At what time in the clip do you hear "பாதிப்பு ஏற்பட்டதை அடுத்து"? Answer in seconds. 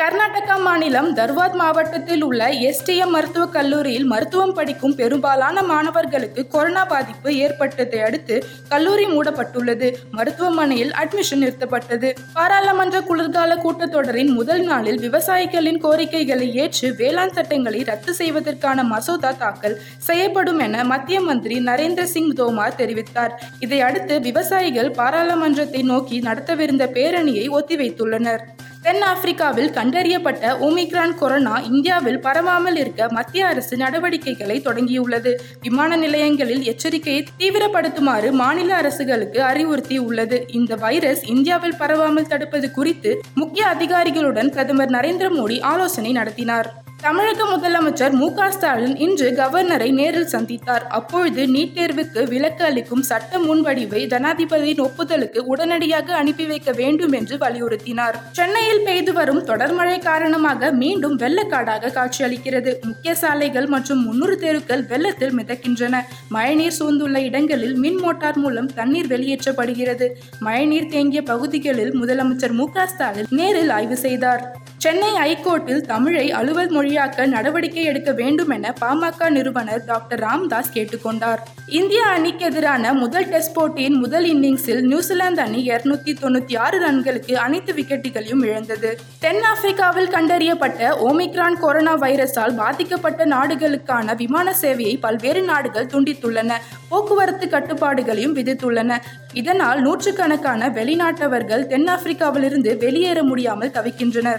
6.84-8.44